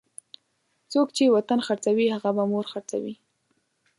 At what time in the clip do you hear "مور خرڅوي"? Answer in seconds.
2.51-3.15